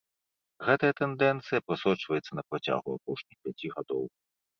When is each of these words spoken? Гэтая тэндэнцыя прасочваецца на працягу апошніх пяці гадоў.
Гэтая 0.67 0.89
тэндэнцыя 0.99 1.59
прасочваецца 1.67 2.31
на 2.39 2.43
працягу 2.53 2.89
апошніх 2.97 3.37
пяці 3.45 3.67
гадоў. 3.75 4.03